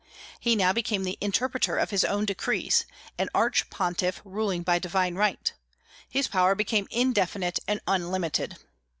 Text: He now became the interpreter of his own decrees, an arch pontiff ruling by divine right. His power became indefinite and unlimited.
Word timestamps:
He 0.39 0.55
now 0.55 0.73
became 0.73 1.03
the 1.03 1.15
interpreter 1.21 1.77
of 1.77 1.91
his 1.91 2.03
own 2.03 2.25
decrees, 2.25 2.87
an 3.19 3.29
arch 3.35 3.69
pontiff 3.69 4.19
ruling 4.25 4.63
by 4.63 4.79
divine 4.79 5.13
right. 5.13 5.53
His 6.09 6.27
power 6.27 6.55
became 6.55 6.87
indefinite 6.89 7.59
and 7.67 7.81
unlimited. 7.85 8.57